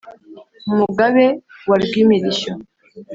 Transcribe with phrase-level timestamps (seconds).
[0.71, 1.25] umugabe
[1.69, 2.51] wa rwimirishyo